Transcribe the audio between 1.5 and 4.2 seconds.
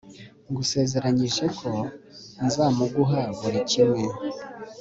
ko nzamuguha buri kimwe